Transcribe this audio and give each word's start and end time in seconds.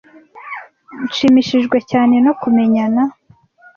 Nshimishijwe 1.05 1.77
cyane 1.91 2.15
no 2.25 2.33
kumenyana. 2.41 3.01